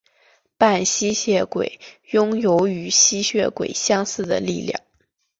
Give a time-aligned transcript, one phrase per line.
[0.57, 4.81] 半吸血鬼拥有与吸血鬼相似的力量。